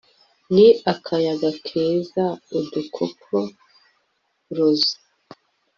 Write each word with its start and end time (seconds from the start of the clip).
ni 0.53 0.67
akayaga 0.93 1.49
keza, 1.65 2.25
udukoko, 2.57 3.37
roza 4.55 4.95